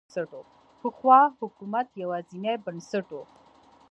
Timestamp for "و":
3.13-3.21